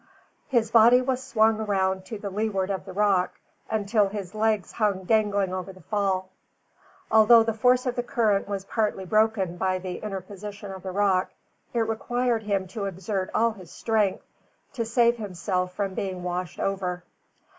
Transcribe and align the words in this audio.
His 0.47 0.71
body 0.71 0.99
was 0.99 1.21
swung 1.21 1.59
around 1.59 2.05
to 2.05 2.17
the 2.17 2.31
leeward 2.31 2.71
of 2.71 2.85
the 2.85 2.91
rock, 2.91 3.35
until 3.69 4.09
his 4.09 4.33
legs 4.33 4.71
hung 4.71 5.03
dangling 5.03 5.53
over 5.53 5.71
the 5.71 5.83
fall. 5.83 6.29
Although 7.11 7.43
the 7.43 7.53
force 7.53 7.85
of 7.85 7.95
the 7.95 8.01
current 8.01 8.47
was 8.47 8.65
partly 8.65 9.05
broken 9.05 9.57
by 9.57 9.77
the 9.77 9.97
interposition 9.99 10.71
of 10.71 10.81
the 10.81 10.91
rock, 10.91 11.29
it 11.71 11.81
required 11.81 12.41
him 12.41 12.65
to 12.69 12.85
exert 12.85 13.29
all 13.35 13.51
his 13.51 13.69
strength 13.71 14.25
to 14.73 14.85
save 14.85 15.17
himself 15.17 15.73
from 15.75 15.93
being 15.93 16.23
washed 16.23 16.59
over. 16.59 17.03